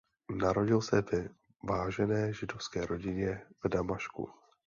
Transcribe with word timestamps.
Narodil 0.35 0.81
se 0.81 1.01
ve 1.01 1.29
vážené 1.63 2.33
židovské 2.33 2.85
rodině 2.85 3.41
v 3.63 3.69
Damašku. 3.69 4.29